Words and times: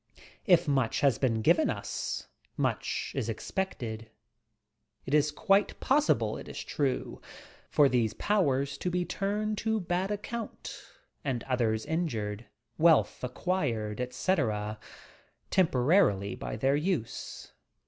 If 0.47 0.67
much 0.67 1.01
has 1.01 1.19
been 1.19 1.43
given 1.43 1.69
us, 1.69 2.27
much 2.57 3.11
is 3.13 3.29
expected! 3.29 4.09
It 5.05 5.13
is 5.13 5.29
quite 5.29 5.79
possible, 5.79 6.37
it 6.37 6.47
is 6.49 6.63
true, 6.63 7.21
for 7.69 7.87
these 7.87 8.15
powers 8.15 8.79
to 8.79 8.89
be 8.89 9.05
turned 9.05 9.59
to 9.59 9.79
bad 9.79 10.09
account, 10.09 10.75
and 11.23 11.43
others 11.43 11.85
injured, 11.85 12.47
wealth 12.79 13.23
ac 13.23 13.31
quired, 13.35 14.01
etc., 14.01 14.79
temporarily 15.51 16.33
by 16.33 16.55
their 16.55 16.75
use. 16.75 17.53